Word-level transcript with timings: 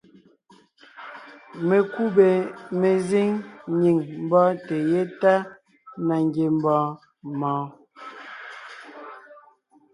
Mekúbè 1.67 2.29
mezíŋ 2.79 3.29
nyìŋ 3.79 3.97
mbɔ́ɔnte 4.23 4.75
yétana 4.91 6.15
ngiembɔɔn 6.25 6.89
mɔɔn. 7.39 7.69